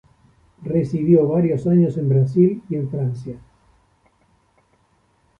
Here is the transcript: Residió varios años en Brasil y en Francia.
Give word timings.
Residió 0.63 1.27
varios 1.27 1.67
años 1.67 1.95
en 1.95 2.09
Brasil 2.09 2.63
y 2.69 2.75
en 2.75 2.89
Francia. 2.89 3.39